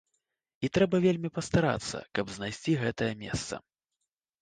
[0.67, 3.65] І трэба вельмі пастарацца, каб знайсці гэтае месца.